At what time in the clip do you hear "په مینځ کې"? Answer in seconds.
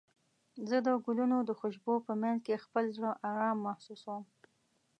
2.05-2.63